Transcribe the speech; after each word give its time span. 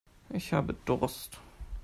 Ich 0.31 0.51
habe 0.51 0.73
Durst. 0.73 1.39